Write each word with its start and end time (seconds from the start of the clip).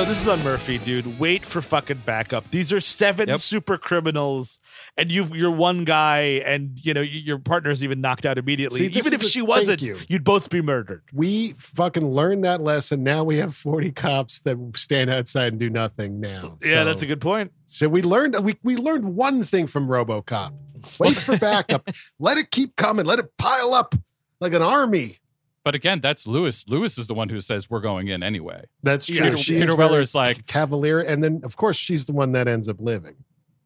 Know, 0.00 0.08
this 0.08 0.22
is 0.22 0.28
on 0.28 0.42
Murphy, 0.42 0.78
dude. 0.78 1.18
Wait 1.18 1.44
for 1.44 1.60
fucking 1.60 2.02
backup. 2.06 2.50
These 2.50 2.72
are 2.72 2.80
seven 2.80 3.28
Yep. 3.28 3.40
super 3.40 3.76
criminals, 3.76 4.58
and 4.96 5.12
you 5.12 5.24
you're 5.34 5.50
one 5.50 5.84
guy, 5.84 6.42
and 6.46 6.78
you 6.82 6.94
know 6.94 7.02
your 7.02 7.38
partner's 7.38 7.84
even 7.84 8.00
knocked 8.00 8.24
out 8.24 8.38
immediately. 8.38 8.78
See, 8.90 8.98
even 8.98 9.12
if 9.12 9.22
she 9.22 9.42
wasn't, 9.42 9.82
you. 9.82 9.98
you'd 10.08 10.24
both 10.24 10.48
be 10.48 10.62
murdered. 10.62 11.02
We 11.12 11.52
fucking 11.52 12.06
learned 12.06 12.44
that 12.44 12.62
lesson. 12.62 13.02
Now 13.02 13.24
we 13.24 13.36
have 13.38 13.54
40 13.54 13.92
cops 13.92 14.40
that 14.40 14.56
stand 14.74 15.10
outside 15.10 15.52
and 15.52 15.60
do 15.60 15.68
nothing 15.68 16.18
now. 16.20 16.56
Yeah, 16.64 16.84
that's 16.84 17.02
a 17.02 17.06
good 17.06 17.20
point. 17.20 17.52
So 17.66 17.88
we 17.88 18.00
learned 18.02 18.36
we, 18.40 18.56
we 18.62 18.76
learned 18.76 19.04
one 19.16 19.44
thing 19.44 19.66
from 19.66 19.86
RoboCop. 19.88 20.52
Wait 20.98 21.16
for 21.16 21.36
backup. 21.38 21.88
Let 22.18 22.38
it 22.38 22.50
keep 22.50 22.76
coming. 22.76 23.04
Let 23.04 23.18
it 23.18 23.36
pile 23.36 23.74
up 23.74 23.94
like 24.40 24.54
an 24.54 24.62
army. 24.62 25.18
But 25.64 25.74
again, 25.74 26.00
that's 26.00 26.26
Lewis. 26.26 26.64
Lewis 26.66 26.96
is 26.98 27.06
the 27.06 27.14
one 27.14 27.28
who 27.28 27.40
says 27.40 27.68
we're 27.68 27.80
going 27.80 28.08
in 28.08 28.22
anyway. 28.22 28.64
That's 28.82 29.06
true. 29.06 29.16
Peter, 29.16 29.36
She 29.36 29.54
Peter 29.58 29.72
is 29.72 29.76
Weller 29.76 30.00
is 30.00 30.14
like, 30.14 30.46
cavalier, 30.46 31.00
and 31.00 31.22
then 31.22 31.42
of 31.44 31.56
course 31.56 31.76
she's 31.76 32.06
the 32.06 32.12
one 32.12 32.32
that 32.32 32.48
ends 32.48 32.68
up 32.68 32.76
living. 32.80 33.16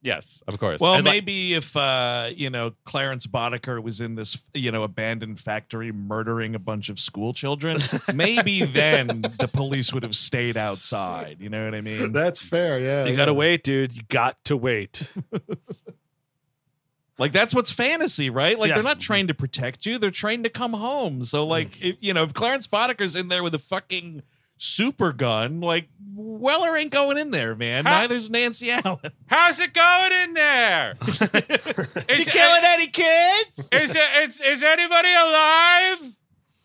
yes, 0.03 0.43
of 0.49 0.59
course. 0.59 0.81
Well, 0.81 0.95
And, 0.95 1.05
like, 1.07 1.15
maybe 1.15 1.55
if 1.55 1.75
uh, 1.77 2.31
you 2.35 2.51
know 2.51 2.73
Clarence 2.85 3.27
Boddicker 3.29 3.81
was 3.83 4.01
in 4.01 4.17
this, 4.17 4.37
you 4.55 4.71
know, 4.73 4.83
abandoned 4.83 5.39
factory 5.41 5.93
murdering 5.93 6.55
a 6.55 6.59
bunch 6.59 6.89
of 6.91 6.99
school 6.99 7.33
children, 7.33 7.79
maybe 8.15 8.65
then 8.65 9.07
the 9.39 9.49
police 9.53 9.93
would 9.95 10.03
have 10.03 10.17
stayed 10.17 10.57
outside. 10.57 11.37
You 11.41 11.49
know 11.49 11.65
what 11.65 11.75
I 11.77 11.81
mean? 11.81 12.13
That's 12.13 12.43
fair. 12.43 12.79
Yeah, 12.81 13.05
You 13.05 13.13
yeah. 13.13 13.17
gotta 13.17 13.33
wait, 13.35 13.63
dude. 13.63 13.97
You 13.97 14.03
got 14.09 14.45
to 14.47 14.57
wait. 14.57 15.09
Like 17.19 17.33
that's 17.33 17.55
what's 17.55 17.71
fantasy, 17.71 18.29
right? 18.29 18.59
Like 18.59 18.69
Yes. 18.69 18.77
they're 18.77 18.85
not 18.85 19.01
trained 19.01 19.29
to 19.29 19.35
protect 19.35 19.87
you; 19.87 19.99
they're 19.99 20.11
trained 20.11 20.45
to 20.45 20.51
come 20.51 20.73
home. 20.73 21.25
So, 21.25 21.45
mm. 21.45 21.49
like, 21.49 21.83
if, 21.83 21.97
you 22.01 22.13
know, 22.13 22.25
if 22.25 22.35
Clarence 22.35 22.67
Boddicker's 22.67 23.15
in 23.15 23.29
there 23.29 23.43
with 23.43 23.55
a 23.55 23.59
fucking 23.59 24.23
super 24.57 25.13
gun, 25.13 25.61
like 25.61 25.89
Weller 26.15 26.77
ain't 26.77 26.91
going 26.91 27.19
in 27.19 27.31
there, 27.31 27.55
man. 27.55 27.85
Huh? 27.85 28.01
Neither's 28.01 28.31
Nancy 28.31 28.71
Allen. 28.71 29.13
how's 29.27 29.59
it 29.61 29.73
going 29.75 30.13
in 30.13 30.35
there? 30.35 30.97
You 32.07 32.25
killing 32.27 32.63
any 32.65 32.87
kids? 32.87 33.69
Is, 33.73 33.91
it, 33.95 34.31
is, 34.31 34.41
is 34.41 34.63
anybody 34.63 35.13
alive? 35.13 36.15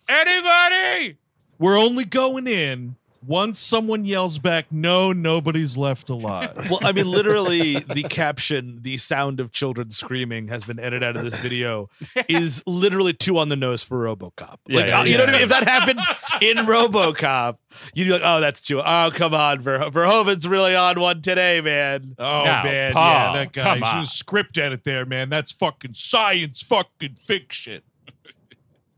Anybody? 0.08 1.18
We're 1.58 1.78
only 1.78 2.06
going 2.06 2.48
in 2.48 2.96
once 3.26 3.60
someone 3.60 4.06
yells 4.06 4.40
back, 4.40 4.72
"No, 4.72 5.12
nobody's 5.12 5.78
left 5.78 6.10
alive." 6.10 6.54
well, 6.70 6.80
I 6.84 6.92
mean, 6.92 7.10
literally, 7.10 7.80
the 7.80 8.04
caption, 8.04 8.80
the 8.82 8.98
sound 8.98 9.40
of 9.40 9.52
children 9.52 9.92
screaming 9.92 10.48
has 10.48 10.64
been 10.64 10.80
edited 10.80 11.04
out 11.04 11.18
of 11.18 11.24
this 11.24 11.38
video, 11.40 11.90
is 12.30 12.64
literally 12.66 13.14
too 13.14 13.38
on 13.38 13.50
the 13.50 13.56
nose 13.56 13.84
for 13.84 13.98
RoboCop. 13.98 14.58
Yeah, 14.68 14.78
like, 14.80 14.88
yeah, 14.88 15.00
uh, 15.00 15.04
you 15.04 15.18
know 15.18 15.24
what 15.26 15.30
I 15.30 15.34
mean? 15.34 15.42
If 15.44 15.50
that 15.50 15.68
happened 15.68 16.00
in 16.42 16.58
RoboCop, 16.66 17.58
you'd 17.94 18.06
be 18.06 18.12
like, 18.12 18.22
"Oh, 18.24 18.40
that's 18.40 18.62
too. 18.62 18.82
Oh, 18.84 19.12
come 19.14 19.34
on, 19.34 19.60
Ver- 19.62 19.90
Verhoeven's 19.90 20.48
really 20.48 20.76
on 20.76 21.00
one 21.00 21.22
today, 21.22 21.62
man." 21.62 22.16
Oh 22.18 22.44
Now, 22.46 22.64
man, 22.64 22.94
Paul, 22.94 23.04
yeah, 23.04 23.34
that 23.44 23.54
guy. 23.54 23.64
come 23.80 23.84
on. 23.84 24.04
Just 24.04 24.18
script 24.18 24.58
edit 24.58 24.84
there, 24.84 25.06
man. 25.06 25.30
That's 25.30 25.52
fucking 25.52 25.94
science, 25.94 26.64
fucking 26.64 27.16
fiction. 27.26 27.82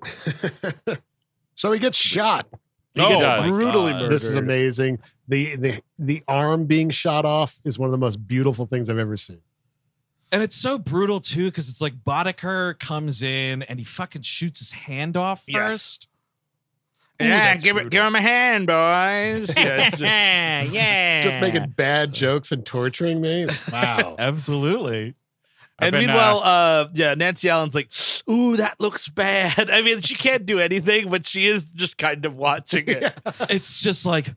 So 1.54 1.72
he 1.72 1.78
gets 1.78 1.96
shot. 1.96 2.48
He 2.94 3.02
Oh 3.02 3.20
gets 3.22 3.44
brutally 3.44 3.94
murdered. 3.94 4.12
This 4.12 4.24
is 4.26 4.36
amazing. 4.36 5.00
The 5.28 5.56
the 5.56 5.82
the 5.98 6.24
arm 6.28 6.66
being 6.66 6.90
shot 6.90 7.24
off 7.26 7.60
is 7.64 7.80
one 7.80 7.88
of 7.88 7.92
the 7.92 7.98
most 7.98 8.28
beautiful 8.28 8.66
things 8.66 8.90
I've 8.90 8.98
ever 8.98 9.16
seen. 9.18 9.40
And 10.34 10.42
it's 10.44 10.56
so 10.56 10.78
brutal 10.80 11.20
too, 11.20 11.46
because 11.46 11.70
it's 11.70 11.82
like 11.82 11.94
Boddicker 12.06 12.78
comes 12.80 13.22
in 13.22 13.64
and 13.64 13.80
he 13.80 13.86
fucking 13.86 14.22
shoots 14.24 14.60
his 14.60 14.72
hand 14.72 15.16
off 15.18 15.44
Yes. 15.48 15.72
first. 15.72 16.08
Ooh, 17.22 17.26
Yeah, 17.26 17.38
that's 17.54 17.64
give 17.64 17.78
it, 17.78 17.90
give 17.90 18.04
him 18.04 18.16
a 18.16 18.22
hand, 18.22 18.68
boys. 18.68 19.56
Yeah, 19.58 19.90
just- 19.90 20.02
yeah. 20.02 21.22
Just 21.22 21.40
making 21.40 21.70
bad 21.78 22.14
jokes 22.14 22.52
and 22.52 22.66
torturing 22.66 23.20
me. 23.22 23.48
Wow. 23.72 24.16
Absolutely. 24.18 25.16
And 25.82 25.92
been, 25.92 26.08
meanwhile, 26.08 26.42
uh, 26.44 26.88
yeah, 26.94 27.14
Nancy 27.16 27.50
Allen's 27.50 27.76
like, 27.76 27.90
"Ooh, 28.30 28.56
that 28.58 28.80
looks 28.80 29.08
bad." 29.10 29.70
I 29.72 29.82
mean, 29.82 30.02
she 30.02 30.16
can't 30.16 30.46
do 30.46 30.60
anything, 30.60 31.10
but 31.10 31.26
she 31.26 31.48
is 31.48 31.72
just 31.72 31.98
kind 31.98 32.26
of 32.26 32.36
watching 32.36 32.86
it. 32.88 33.14
It's 33.50 33.82
just 33.82 34.06
like, 34.06 34.34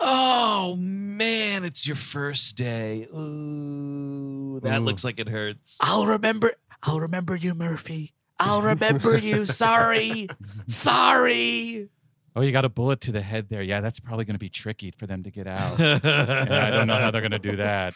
oh 0.00 0.76
man, 0.78 1.64
it's 1.64 1.86
your 1.86 1.96
first 1.96 2.56
day. 2.56 3.06
Ooh, 3.14 4.60
that 4.60 4.80
Ooh. 4.80 4.84
looks 4.84 5.04
like 5.04 5.18
it 5.18 5.28
hurts. 5.28 5.78
I'll 5.80 6.06
remember. 6.06 6.52
I'll 6.82 7.00
remember 7.00 7.34
you, 7.36 7.54
Murphy. 7.54 8.12
I'll 8.38 8.62
remember 8.62 9.16
you. 9.16 9.46
Sorry, 9.46 10.28
sorry. 10.66 11.88
Oh, 12.36 12.42
you 12.42 12.52
got 12.52 12.66
a 12.66 12.68
bullet 12.68 13.00
to 13.02 13.12
the 13.12 13.22
head 13.22 13.48
there. 13.48 13.62
Yeah, 13.62 13.80
that's 13.80 13.98
probably 13.98 14.26
going 14.26 14.34
to 14.34 14.38
be 14.38 14.50
tricky 14.50 14.90
for 14.90 15.06
them 15.06 15.22
to 15.22 15.30
get 15.30 15.46
out. 15.46 15.78
Yeah, 15.78 16.66
I 16.66 16.70
don't 16.70 16.86
know 16.86 16.96
how 16.96 17.10
they're 17.10 17.22
going 17.22 17.30
to 17.30 17.38
do 17.38 17.56
that. 17.56 17.94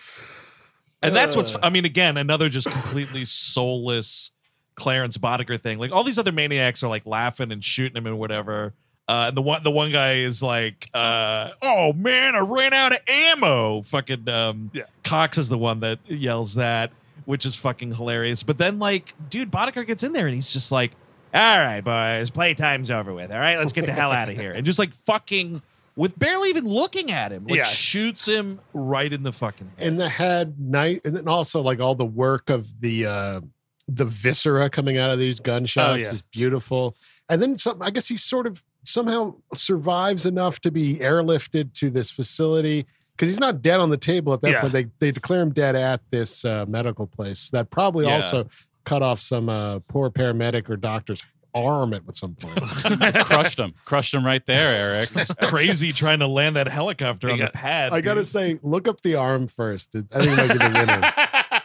And 1.02 1.16
that's 1.16 1.34
what's, 1.34 1.56
I 1.62 1.70
mean, 1.70 1.84
again, 1.84 2.16
another 2.16 2.48
just 2.48 2.70
completely 2.70 3.24
soulless 3.24 4.30
Clarence 4.74 5.16
Boddicker 5.18 5.58
thing. 5.60 5.78
Like 5.78 5.92
all 5.92 6.04
these 6.04 6.18
other 6.18 6.32
maniacs 6.32 6.82
are 6.82 6.88
like 6.88 7.06
laughing 7.06 7.52
and 7.52 7.64
shooting 7.64 7.96
him 7.96 8.06
and 8.06 8.18
whatever. 8.18 8.74
Uh, 9.08 9.24
and 9.28 9.36
the 9.36 9.42
one, 9.42 9.62
the 9.64 9.70
one 9.70 9.90
guy 9.90 10.14
is 10.16 10.40
like, 10.40 10.88
uh, 10.94 11.50
"Oh 11.60 11.92
man, 11.94 12.36
I 12.36 12.40
ran 12.40 12.72
out 12.72 12.92
of 12.92 13.00
ammo." 13.08 13.82
Fucking 13.82 14.28
um, 14.28 14.70
Yeah. 14.72 14.84
Cox 15.02 15.36
is 15.36 15.48
the 15.48 15.58
one 15.58 15.80
that 15.80 15.98
yells 16.06 16.54
that, 16.54 16.92
which 17.24 17.44
is 17.44 17.56
fucking 17.56 17.94
hilarious. 17.94 18.44
But 18.44 18.58
then, 18.58 18.78
like, 18.78 19.14
dude, 19.28 19.50
Boddicker 19.50 19.84
gets 19.84 20.04
in 20.04 20.12
there 20.12 20.26
and 20.26 20.34
he's 20.36 20.52
just 20.52 20.70
like, 20.70 20.92
"All 21.34 21.58
right, 21.58 21.80
boys, 21.80 22.30
playtime's 22.30 22.88
over 22.88 23.12
with. 23.12 23.32
All 23.32 23.38
right, 23.38 23.58
let's 23.58 23.72
get 23.72 23.86
the 23.86 23.92
hell 23.92 24.12
out 24.12 24.28
of 24.28 24.36
here." 24.36 24.52
And 24.52 24.64
just 24.64 24.78
like 24.78 24.94
fucking 24.94 25.60
with 25.96 26.18
barely 26.18 26.48
even 26.50 26.66
looking 26.68 27.10
at 27.10 27.32
him, 27.32 27.44
like 27.46 27.56
Yes. 27.56 27.70
shoots 27.72 28.26
him 28.26 28.60
right 28.72 29.12
in 29.12 29.22
the 29.22 29.32
fucking 29.32 29.70
head. 29.76 29.86
in 29.86 29.96
the 29.96 30.08
head 30.08 30.58
night 30.58 31.00
and 31.04 31.14
then 31.16 31.28
also 31.28 31.60
like 31.60 31.80
all 31.80 31.94
the 31.94 32.04
work 32.06 32.48
of 32.50 32.66
the 32.80 33.06
uh 33.06 33.40
the 33.88 34.04
viscera 34.04 34.70
coming 34.70 34.98
out 34.98 35.10
of 35.10 35.18
these 35.18 35.40
gunshots 35.40 35.90
Oh, 35.90 35.94
yeah. 35.94 36.12
is 36.14 36.22
beautiful 36.22 36.94
and 37.28 37.42
then 37.42 37.58
some 37.58 37.82
i 37.82 37.90
guess 37.90 38.06
he 38.08 38.16
sort 38.16 38.46
of 38.46 38.62
somehow 38.84 39.34
survives 39.54 40.26
enough 40.26 40.60
to 40.60 40.70
be 40.70 40.96
airlifted 40.98 41.72
to 41.74 41.90
this 41.90 42.10
facility 42.10 42.86
because 43.16 43.28
he's 43.28 43.40
not 43.40 43.60
dead 43.62 43.80
on 43.80 43.90
the 43.90 43.96
table 43.98 44.32
at 44.32 44.40
that 44.42 44.50
Yeah. 44.50 44.60
point 44.60 44.72
they 44.72 44.86
they 45.00 45.10
declare 45.10 45.42
him 45.42 45.50
dead 45.52 45.74
at 45.76 46.00
this 46.10 46.44
uh, 46.44 46.64
medical 46.68 47.06
place 47.06 47.50
that 47.50 47.70
probably 47.70 48.06
Yeah. 48.06 48.14
also 48.16 48.48
cut 48.84 49.02
off 49.02 49.18
some 49.20 49.48
uh 49.48 49.80
poor 49.88 50.08
paramedic 50.08 50.70
or 50.70 50.76
doctor's 50.76 51.22
arm 51.54 51.92
it 51.92 52.02
at 52.08 52.16
some 52.16 52.34
point 52.34 52.56
crushed 53.26 53.58
him, 53.58 53.74
Crushed 53.84 54.14
him 54.14 54.24
right 54.24 54.44
there, 54.46 54.94
Eric. 54.96 55.28
crazy 55.42 55.92
trying 55.92 56.18
to 56.20 56.26
land 56.26 56.56
that 56.56 56.68
helicopter 56.68 57.30
on 57.30 57.38
Yeah. 57.38 57.46
the 57.46 57.52
pad. 57.52 57.92
i 57.92 58.00
gotta 58.00 58.24
say 58.24 58.58
look 58.62 58.86
up 58.88 59.00
the 59.02 59.14
arm 59.16 59.46
first 59.48 59.94
i 60.12 60.20
think 60.20 60.38
it 60.38 60.48
might 60.48 60.52
be 60.52 60.58
the 60.58 60.70
winner 60.72 61.60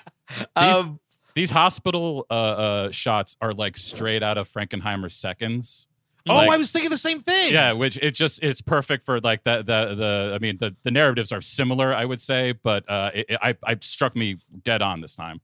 um, 0.56 1.00
These 1.34 1.50
hospital 1.50 2.26
uh, 2.30 2.34
uh, 2.34 2.92
shots 2.92 3.36
are 3.42 3.52
like 3.52 3.78
straight 3.78 4.24
out 4.24 4.38
of 4.38 4.50
Frankenheimer's 4.52 5.14
Seconds. 5.16 5.88
Oh, 6.28 6.38
Like- 6.38 6.50
I 6.50 6.58
was 6.58 6.72
thinking 6.72 6.90
the 6.90 6.98
same 6.98 7.20
thing. 7.22 7.54
Yeah, 7.54 7.74
which 7.74 7.98
it 7.98 8.12
just 8.12 8.42
it's 8.42 8.62
perfect 8.62 9.06
for 9.06 9.20
like 9.22 9.44
the 9.44 9.58
the 9.58 9.96
the. 9.96 10.32
I 10.34 10.40
mean, 10.40 10.58
the 10.58 10.76
the 10.84 10.92
narratives 10.92 11.32
are 11.32 11.42
similar, 11.42 11.94
I 11.94 12.04
would 12.06 12.22
say, 12.22 12.54
but 12.54 12.90
uh, 12.90 13.12
it, 13.14 13.26
it, 13.30 13.40
I 13.44 13.56
I 13.64 13.78
struck 13.82 14.16
me 14.16 14.38
dead 14.64 14.82
on 14.82 15.02
this 15.02 15.16
time. 15.16 15.40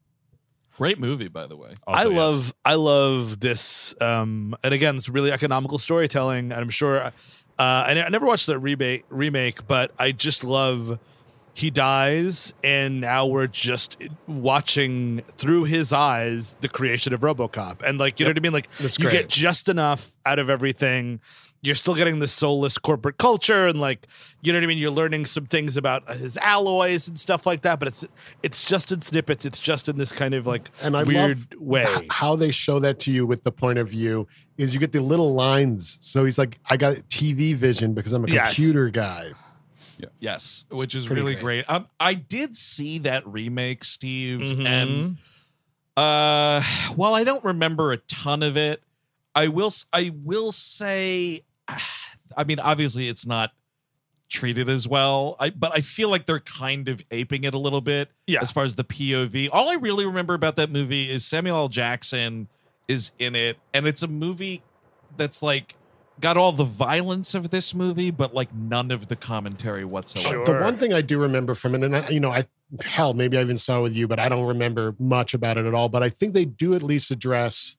Great 0.78 1.00
movie, 1.00 1.28
by 1.28 1.48
the 1.48 1.56
way. 1.56 1.74
I 1.88 2.06
yes. 2.06 2.12
love 2.18 2.54
I 2.66 2.76
love 2.76 3.40
this 3.40 3.94
um 4.02 4.56
and 4.64 4.74
again 4.74 4.96
it's 4.98 5.10
really 5.10 5.32
economical 5.32 5.78
storytelling 5.78 6.52
and 6.52 6.62
I'm 6.62 6.70
sure 6.70 7.02
uh 7.04 7.12
I, 7.60 8.02
I 8.04 8.10
never 8.10 8.26
watched 8.26 8.48
the 8.48 8.58
remake 8.58 9.06
remake 9.10 9.68
but 9.68 9.92
I 10.00 10.12
just 10.12 10.44
love 10.44 11.00
he 11.54 11.70
dies, 11.70 12.54
and 12.64 13.02
now 13.02 13.26
we're 13.26 13.48
just 13.48 13.98
watching 14.28 15.22
through 15.38 15.66
his 15.66 15.92
eyes 15.92 16.58
the 16.62 16.70
creation 16.70 17.14
of 17.14 17.22
RoboCop, 17.22 17.82
and 17.82 17.98
like 17.98 18.20
you 18.20 18.26
know 18.26 18.30
what 18.30 18.38
I 18.38 18.42
mean. 18.42 18.54
Like 18.54 18.70
That's 18.78 18.98
you 18.98 19.04
great. 19.04 19.14
get 19.14 19.30
just 19.30 19.68
enough 19.68 20.18
out 20.26 20.40
of 20.40 20.50
everything. 20.50 21.20
You're 21.64 21.76
still 21.76 21.94
getting 21.94 22.18
the 22.18 22.28
soulless 22.28 22.80
corporate 22.80 23.18
culture, 23.20 23.68
and 23.68 23.80
like 23.80 24.08
you 24.42 24.52
know 24.52 24.58
what 24.58 24.64
I 24.64 24.68
mean. 24.68 24.80
You're 24.80 24.90
learning 24.90 25.28
some 25.28 25.46
things 25.46 25.78
about 25.78 26.10
his 26.16 26.36
alloys 26.38 27.08
and 27.08 27.20
stuff 27.20 27.46
like 27.46 27.62
that, 27.62 27.78
but 27.78 27.88
it's 27.88 28.04
it's 28.42 28.66
just 28.66 28.92
in 28.92 29.02
snippets. 29.02 29.46
It's 29.46 29.60
just 29.60 29.88
in 29.88 30.00
this 30.00 30.12
kind 30.12 30.34
of 30.34 30.48
like 30.48 30.72
And 30.82 30.98
I 30.98 31.04
weird 31.04 31.54
love 31.54 31.62
way. 31.62 31.86
h- 31.88 32.06
how 32.10 32.36
they 32.36 32.50
show 32.50 32.80
that 32.80 32.98
to 33.02 33.12
you 33.12 33.28
with 33.28 33.44
the 33.44 33.52
point 33.52 33.78
of 33.78 33.88
view 33.90 34.28
is 34.58 34.74
you 34.74 34.80
get 34.80 34.92
the 34.92 35.02
little 35.02 35.36
lines. 35.36 36.00
So 36.02 36.26
he's 36.26 36.40
like, 36.40 36.58
I 36.68 36.78
got 36.78 36.96
TV 37.10 37.54
vision 37.56 37.94
because 37.94 38.14
I'm 38.14 38.26
a 38.26 38.28
Yes. 38.28 38.56
computer 38.56 38.90
guy. 38.90 39.34
Yes, 40.20 40.66
which 40.72 40.96
is 40.96 41.10
really 41.12 41.34
great. 41.36 41.68
great. 41.68 41.70
Um, 41.70 41.88
I 42.00 42.16
did 42.16 42.58
see 42.58 42.98
that 43.00 43.28
remake, 43.28 43.84
Steve, 43.86 44.40
Mhm. 44.40 44.66
and 44.66 45.18
uh, 45.96 46.64
while 46.96 47.14
I 47.14 47.24
don't 47.24 47.44
remember 47.44 47.92
a 47.92 47.98
ton 47.98 48.42
of 48.42 48.58
it, 48.58 48.82
I 49.36 49.48
will. 49.48 49.68
s- 49.68 49.86
I 49.94 50.12
will 50.24 50.52
say, 50.52 51.42
I 52.38 52.44
mean, 52.44 52.60
obviously, 52.60 53.10
it's 53.10 53.26
not 53.26 53.52
treated 54.30 54.70
as 54.70 54.88
well. 54.88 55.36
I, 55.40 55.50
but 55.50 55.74
I 55.76 55.82
feel 55.82 56.10
like 56.10 56.26
they're 56.26 56.40
kind 56.40 56.88
of 56.88 57.02
aping 57.12 57.44
it 57.44 57.54
a 57.54 57.58
little 57.58 57.82
bit. 57.82 58.10
Yeah. 58.26 58.40
As 58.42 58.52
far 58.52 58.64
as 58.64 58.76
the 58.76 58.84
POV, 58.84 59.50
all 59.52 59.70
I 59.70 59.74
really 59.74 60.06
remember 60.06 60.34
about 60.34 60.56
that 60.56 60.72
movie 60.72 61.12
is 61.12 61.26
Samuel 61.26 61.58
L. 61.58 61.68
Jackson 61.68 62.48
is 62.88 63.12
in 63.20 63.36
it, 63.36 63.58
and 63.74 63.86
it's 63.86 64.02
a 64.02 64.08
movie 64.08 64.64
that's 65.18 65.44
like 65.44 65.76
got 66.20 66.38
all 66.38 66.52
the 66.52 66.64
violence 66.64 67.36
of 67.36 67.50
this 67.50 67.74
movie, 67.74 68.12
but 68.12 68.34
like 68.34 68.54
none 68.54 68.92
of 68.92 69.08
the 69.08 69.16
commentary 69.16 69.84
whatsoever. 69.84 70.46
The 70.46 70.64
one 70.64 70.78
thing 70.78 70.94
I 70.94 71.02
do 71.02 71.20
remember 71.20 71.54
from 71.54 71.76
it, 71.76 71.84
and 71.84 71.96
I, 71.96 72.10
you 72.10 72.20
know, 72.20 72.32
I 72.32 72.46
hell, 72.84 73.14
maybe 73.14 73.38
I 73.38 73.42
even 73.42 73.58
saw 73.58 73.80
it 73.80 73.82
with 73.82 73.96
you, 73.96 74.08
but 74.08 74.20
I 74.20 74.30
don't 74.30 74.46
remember 74.46 74.96
much 75.00 75.34
about 75.34 75.58
it 75.58 75.66
at 75.66 75.74
all. 75.74 75.90
But 75.90 76.04
I 76.04 76.10
think 76.10 76.34
they 76.34 76.46
do 76.46 76.74
at 76.74 76.84
least 76.84 77.12
address 77.12 77.78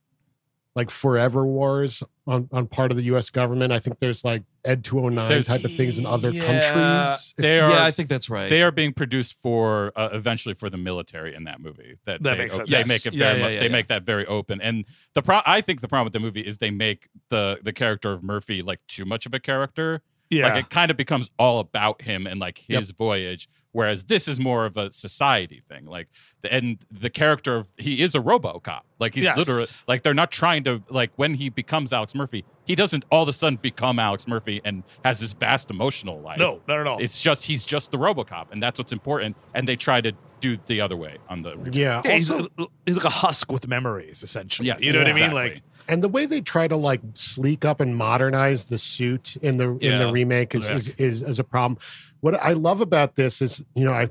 like 0.75 0.91
forever 0.91 1.45
wars 1.45 2.03
on, 2.27 2.49
on 2.51 2.67
part 2.67 2.91
of 2.91 2.97
the 2.97 3.03
US 3.05 3.29
government. 3.31 3.73
I 3.73 3.79
think 3.79 3.99
there's 3.99 4.25
like 4.25 4.43
Ed 4.65 4.85
209 4.85 5.29
There's- 5.29 5.47
type 5.47 5.65
of 5.65 5.73
things 5.75 5.99
in 5.99 6.07
other 6.07 6.31
Yeah. 6.31 6.45
countries. 6.47 7.35
They 7.37 7.57
yeah, 7.57 7.71
are 7.71 7.75
I 7.87 7.91
think 7.91 8.09
that's 8.09 8.31
right. 8.31 8.49
they 8.49 8.63
are 8.63 8.71
being 8.71 8.93
produced 8.95 9.37
for 9.43 9.93
uh, 9.97 10.09
eventually 10.13 10.55
for 10.55 10.71
the 10.71 10.77
military 10.79 11.35
in 11.35 11.45
that 11.45 11.61
movie. 11.61 11.97
That, 12.07 12.23
That 12.23 12.37
they, 12.39 12.45
makes 12.45 12.57
sense. 12.57 12.71
They 12.71 12.79
Yes. 12.79 12.89
make 12.89 13.05
it 13.07 13.13
Yeah, 13.15 13.33
very 13.35 13.39
yeah, 13.41 13.49
yeah, 13.49 13.61
they 13.61 13.67
yeah. 13.67 13.73
make 13.73 13.89
that 13.89 14.05
very 14.05 14.25
open. 14.27 14.61
And 14.63 14.85
the 15.15 15.21
pro 15.23 15.41
I 15.45 15.61
think 15.61 15.81
the 15.83 15.89
problem 15.89 16.05
with 16.07 16.15
the 16.15 16.21
movie 16.21 16.41
is 16.41 16.59
they 16.59 16.71
make 16.71 17.09
the 17.29 17.59
the 17.63 17.73
character 17.73 18.13
of 18.13 18.23
Murphy 18.23 18.63
like 18.63 18.81
too 18.89 19.05
much 19.05 19.27
of 19.27 19.35
a 19.35 19.41
character. 19.41 20.01
yeah, 20.31 20.47
Like 20.55 20.65
it 20.65 20.71
kind 20.71 20.91
of 20.91 20.97
becomes 20.97 21.29
all 21.39 21.59
about 21.59 22.01
him 22.01 22.27
and 22.27 22.41
like 22.41 22.57
his 22.67 22.93
voyage. 22.93 23.49
Whereas 23.73 24.05
this 24.05 24.29
is 24.29 24.39
more 24.39 24.67
of 24.67 24.77
a 24.77 24.91
society 24.91 25.63
thing. 25.69 25.87
Like 25.87 26.09
the 26.43 26.53
and 26.53 26.79
the 26.91 27.09
character 27.09 27.57
of 27.57 27.69
he 27.79 28.03
is 28.03 28.15
a 28.15 28.19
RoboCop. 28.21 28.81
Like 28.99 29.15
he's 29.15 29.25
Yes. 29.25 29.37
literally 29.37 29.67
like 29.89 30.03
they're 30.03 30.13
not 30.13 30.31
trying 30.31 30.65
to 30.65 30.83
like 30.91 31.11
when 31.17 31.35
he 31.35 31.49
becomes 31.49 31.93
Alex 31.93 32.15
Murphy, 32.15 32.45
he 32.67 32.75
doesn't 32.75 33.05
all 33.11 33.23
of 33.23 33.29
a 33.29 33.33
sudden 33.33 33.57
become 33.63 33.99
Alex 33.99 34.29
Murphy 34.29 34.61
and 34.65 34.83
has 35.05 35.21
this 35.21 35.33
vast 35.33 35.71
emotional 35.71 36.21
life. 36.21 36.39
no, 36.39 36.61
not 36.69 36.81
at 36.81 36.87
all. 36.87 36.99
It's 37.03 37.19
just 37.21 37.45
he's 37.47 37.65
just 37.65 37.91
the 37.91 37.97
RoboCop, 37.99 38.47
and 38.53 38.63
that's 38.63 38.79
what's 38.79 38.93
important. 38.93 39.37
And 39.55 39.67
they 39.67 39.77
try 39.77 40.01
to 40.03 40.13
do 40.41 40.59
the 40.67 40.81
other 40.83 40.97
way 40.97 41.17
on 41.31 41.41
the. 41.43 41.57
Yeah. 41.73 42.03
Yeah, 42.05 42.13
he's, 42.13 42.31
also- 42.31 42.49
he's 42.85 42.97
like 42.97 43.07
a 43.07 43.11
husk 43.11 43.51
with 43.51 43.67
memories, 43.69 44.23
essentially. 44.23 44.67
Yes, 44.69 44.83
you 44.83 44.93
know 44.93 44.99
what 44.99 45.09
I 45.09 45.13
mean? 45.15 45.23
exactly. 45.25 45.51
Like, 45.55 45.63
and 45.89 46.03
the 46.03 46.09
way 46.09 46.27
they 46.27 46.41
try 46.43 46.69
to 46.69 46.77
like 46.77 47.01
sleek 47.15 47.65
up 47.65 47.81
and 47.81 47.97
modernize 47.97 48.67
the 48.67 48.79
suit 48.79 49.37
in 49.37 49.57
the 49.57 49.77
in 49.79 49.99
the 49.99 50.13
remake 50.13 50.55
is, 50.55 50.69
is 50.69 50.89
is 50.91 51.23
is 51.23 51.39
a 51.39 51.45
problem. 51.45 51.79
What 52.23 52.35
I 52.43 52.53
love 52.53 52.81
about 52.81 53.17
this 53.17 53.43
is, 53.43 53.63
you 53.75 53.85
know, 53.85 53.93
I 53.93 54.09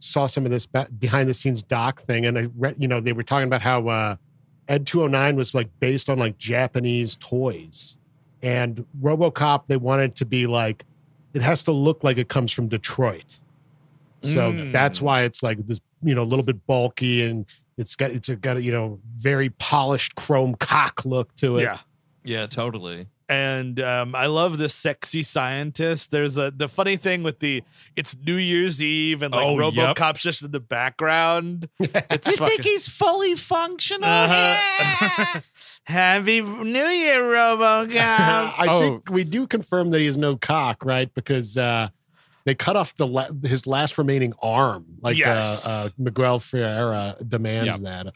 saw 0.00 0.26
some 0.26 0.44
of 0.44 0.50
this 0.50 0.66
behind 0.98 1.28
the 1.28 1.34
scenes 1.34 1.62
doc 1.62 2.00
thing, 2.02 2.26
and 2.26 2.36
I 2.38 2.48
read, 2.56 2.74
you 2.78 2.88
know, 2.88 3.00
they 3.00 3.12
were 3.12 3.22
talking 3.22 3.46
about 3.46 3.60
how 3.62 3.86
uh, 3.88 4.16
Ed 4.66 4.86
209 4.86 5.36
was 5.36 5.54
like 5.54 5.68
based 5.78 6.08
on 6.10 6.18
like 6.18 6.38
Japanese 6.38 7.16
toys, 7.16 7.98
and 8.42 8.84
RoboCop 9.02 9.66
they 9.68 9.76
wanted 9.76 10.16
to 10.16 10.24
be 10.24 10.46
like, 10.46 10.84
it 11.34 11.42
has 11.42 11.62
to 11.64 11.72
look 11.72 12.02
like 12.02 12.16
it 12.18 12.28
comes 12.28 12.50
from 12.50 12.66
Detroit, 12.68 13.38
so 14.22 14.52
Mm. 14.52 14.72
that's 14.72 15.00
why 15.00 15.22
it's 15.22 15.42
like 15.42 15.64
this, 15.66 15.80
you 16.02 16.14
know, 16.14 16.22
a 16.22 16.24
little 16.24 16.44
bit 16.44 16.66
bulky 16.66 17.22
and. 17.22 17.46
It's 17.78 17.96
got 17.96 18.10
it's 18.10 18.28
got 18.28 18.58
a 18.58 18.62
you 18.62 18.72
know 18.72 19.00
very 19.16 19.48
polished 19.48 20.14
chrome 20.14 20.54
cock 20.56 21.06
look 21.06 21.34
to 21.36 21.56
it. 21.56 21.62
yeah. 21.62 21.78
yeah, 22.24 22.46
totally. 22.46 23.06
And 23.30 23.78
um, 23.80 24.14
I 24.16 24.26
love 24.26 24.58
the 24.58 24.68
sexy 24.68 25.22
scientist. 25.22 26.10
There's 26.10 26.36
a 26.36 26.50
the 26.50 26.68
funny 26.68 26.96
thing 26.96 27.22
with 27.22 27.38
the 27.38 27.62
it's 27.94 28.16
New 28.26 28.34
Year's 28.36 28.82
Eve 28.82 29.22
and 29.22 29.32
like 29.32 29.42
Oh, 29.46 29.70
yep. 29.70 29.96
Just 30.16 30.42
in 30.42 30.50
the 30.50 30.58
background. 30.60 31.68
It's 31.80 32.36
fucking, 32.36 32.62
he's 32.62 32.88
fully 32.88 33.36
functional? 33.36 34.08
Uh-huh. 34.08 35.40
Happy 35.84 36.40
New 36.40 36.84
Year, 36.86 37.22
RoboCop. 37.22 37.94
I 37.96 38.66
Oh. 38.68 38.80
think 38.80 39.10
we 39.10 39.22
do 39.24 39.46
confirm 39.46 39.90
that 39.90 40.00
he 40.00 40.06
has 40.06 40.18
no 40.18 40.36
cock, 40.36 40.84
right? 40.84 41.12
Because 41.14 41.56
uh, 41.56 41.88
they 42.44 42.54
cut 42.54 42.76
off 42.76 42.94
the 42.96 43.06
la- 43.06 43.28
his 43.44 43.66
last 43.66 43.96
remaining 43.96 44.32
arm. 44.42 44.84
Like 45.00 45.16
Yes. 45.16 45.66
uh, 45.66 45.70
uh, 45.70 45.88
Miguel 45.98 46.40
Ferrer 46.40 47.14
demands 47.26 47.80
that. 47.80 48.12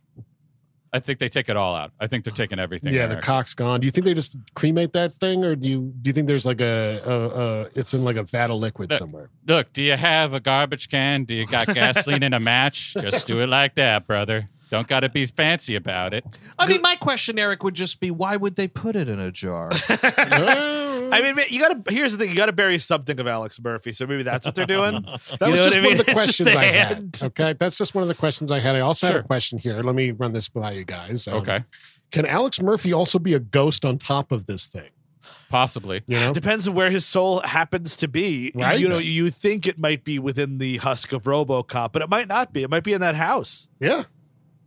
I 0.94 1.00
think 1.00 1.18
they 1.18 1.28
take 1.28 1.48
it 1.48 1.56
all 1.56 1.74
out. 1.74 1.90
I 1.98 2.06
think 2.06 2.24
they're 2.24 2.32
taking 2.32 2.60
everything. 2.60 2.94
Yeah, 2.94 3.08
the 3.08 3.20
cock's 3.20 3.52
gone. 3.52 3.80
Do 3.80 3.84
you 3.84 3.90
think 3.90 4.06
they 4.06 4.14
just 4.14 4.36
cremate 4.54 4.92
that 4.92 5.18
thing, 5.18 5.44
or 5.44 5.56
do 5.56 5.68
you 5.68 5.92
do 6.00 6.08
you 6.08 6.14
think 6.14 6.28
there's 6.28 6.46
like 6.46 6.60
a, 6.60 7.00
a, 7.04 7.12
a 7.12 7.60
it's 7.74 7.94
in 7.94 8.04
like 8.04 8.14
a 8.14 8.22
vat 8.22 8.48
of 8.48 8.58
liquid 8.58 8.90
Look, 8.90 8.98
somewhere? 9.00 9.28
Look, 9.48 9.72
do 9.72 9.82
you 9.82 9.96
have 9.96 10.34
a 10.34 10.40
garbage 10.40 10.88
can? 10.88 11.24
Do 11.24 11.34
you 11.34 11.46
got 11.46 11.66
gasoline 11.74 12.22
in 12.22 12.32
a 12.32 12.38
match? 12.38 12.94
Just 13.00 13.26
do 13.26 13.42
it 13.42 13.48
like 13.48 13.74
that, 13.74 14.06
brother. 14.06 14.48
Don't 14.70 14.86
got 14.86 15.00
to 15.00 15.08
be 15.08 15.26
fancy 15.26 15.74
about 15.74 16.14
it. 16.14 16.24
I 16.58 16.66
mean, 16.66 16.80
my 16.80 16.96
question, 16.96 17.38
Eric, 17.38 17.62
would 17.64 17.74
just 17.74 18.00
be 18.00 18.10
why 18.10 18.36
would 18.36 18.56
they 18.56 18.66
put 18.66 18.96
it 18.96 19.08
in 19.08 19.20
a 19.20 19.30
jar? 19.30 19.70
I 21.14 21.22
mean, 21.32 21.36
you 21.50 21.60
gotta. 21.60 21.82
Here's 21.92 22.12
the 22.12 22.18
thing: 22.18 22.30
you 22.30 22.36
gotta 22.36 22.52
bury 22.52 22.78
something 22.78 23.18
of 23.20 23.26
Alex 23.26 23.60
Murphy. 23.60 23.92
So 23.92 24.06
maybe 24.06 24.22
that's 24.22 24.44
what 24.46 24.54
they're 24.54 24.66
doing. 24.66 25.04
That 25.38 25.46
You 25.48 25.52
was 25.52 25.60
just 25.62 25.74
what 25.74 25.78
I 25.78 25.82
one 25.82 25.92
of 25.92 25.98
the 25.98 26.04
It's 26.10 26.12
questions 26.12 26.52
the 26.52 26.58
I 26.58 26.64
had. 26.64 26.86
hand. 26.88 27.20
Okay, 27.24 27.52
that's 27.54 27.78
just 27.78 27.94
one 27.94 28.02
of 28.02 28.08
the 28.08 28.14
questions 28.14 28.50
I 28.50 28.58
had. 28.60 28.76
I 28.76 28.80
also 28.80 29.06
had 29.06 29.16
a 29.16 29.22
question 29.22 29.58
here. 29.58 29.80
Let 29.82 29.94
me 29.94 30.10
run 30.10 30.32
this 30.32 30.48
by 30.48 30.72
you 30.72 30.84
guys. 30.84 31.26
Um, 31.28 31.34
Okay, 31.34 31.64
can 32.10 32.26
Alex 32.26 32.60
Murphy 32.60 32.92
also 32.92 33.18
be 33.18 33.34
a 33.34 33.38
ghost 33.40 33.84
on 33.84 33.98
top 33.98 34.32
of 34.32 34.46
this 34.46 34.66
thing? 34.66 34.90
possibly. 35.50 36.02
You 36.08 36.18
know, 36.18 36.32
Depends 36.32 36.66
on 36.66 36.74
where 36.74 36.90
his 36.90 37.04
soul 37.06 37.40
happens 37.40 37.94
to 37.96 38.08
be. 38.08 38.50
Right. 38.56 38.78
You 38.78 38.88
know, 38.88 38.98
you 38.98 39.30
think 39.30 39.66
it 39.68 39.78
might 39.78 40.02
be 40.02 40.18
within 40.18 40.58
the 40.58 40.78
husk 40.78 41.12
of 41.12 41.22
RoboCop, 41.22 41.92
but 41.92 42.02
it 42.02 42.10
might 42.10 42.26
not 42.28 42.52
be. 42.52 42.62
It 42.64 42.70
might 42.70 42.82
be 42.82 42.92
in 42.92 43.00
that 43.02 43.14
house. 43.14 43.68
yeah. 43.80 44.04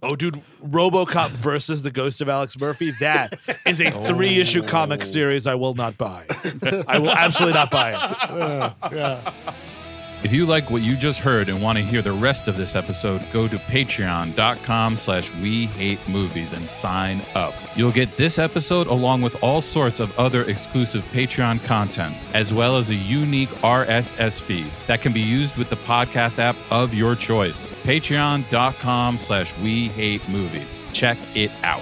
Oh, 0.04 0.16
dude, 0.16 0.42
RoboCop 0.64 1.30
versus 1.32 1.82
the 1.82 1.90
Ghost 1.90 2.22
of 2.22 2.30
Alex 2.30 2.60
Murphy. 2.60 2.92
That 3.00 3.40
is 3.66 3.82
a 3.82 3.90
three-issue 3.90 4.64
comic 4.64 5.04
series 5.04 5.48
I 5.48 5.56
will 5.56 5.74
not 5.74 5.98
buy. 5.98 6.26
I 6.88 7.00
will 7.00 7.10
absolutely 7.10 7.56
not 7.56 7.72
buy 7.72 7.92
it. 7.92 7.96
Uh, 8.32 8.74
yeah. 8.94 9.34
If 10.24 10.34
you 10.34 10.46
like 10.46 10.72
what 10.72 10.82
you 10.82 10.98
just 10.98 11.20
heard 11.20 11.48
and 11.48 11.62
want 11.62 11.78
to 11.78 11.84
hear 11.84 12.02
the 12.02 12.12
rest 12.12 12.48
of 12.48 12.58
this 12.58 12.76
episode, 12.76 13.22
go 13.32 13.48
to 13.48 13.58
patreon.com 13.58 14.96
slash 14.98 15.34
we 15.36 15.68
hate 15.68 16.00
movies 16.08 16.54
and 16.54 16.70
sign 16.70 17.22
up. 17.36 17.54
You'll 17.76 17.92
get 17.92 18.18
this 18.18 18.40
episode 18.40 18.88
along 18.88 19.22
with 19.22 19.42
all 19.44 19.62
sorts 19.62 20.00
of 20.00 20.18
other 20.18 20.44
exclusive 20.44 21.04
Patreon 21.14 21.64
content, 21.66 22.16
as 22.34 22.54
well 22.54 22.78
as 22.78 22.90
a 22.90 22.96
unique 22.96 23.50
RSS 23.62 24.42
feed 24.42 24.72
that 24.88 25.02
can 25.02 25.14
be 25.14 25.22
used 25.22 25.56
with 25.56 25.70
the 25.70 25.78
podcast 25.78 26.40
app 26.40 26.56
of 26.72 26.94
your 26.94 27.16
choice. 27.16 27.70
Patreon.com 27.84 29.18
slash 29.18 29.58
we 29.60 29.90
hate 29.90 30.28
movies. 30.28 30.80
Check 30.94 31.18
it 31.36 31.52
out. 31.64 31.82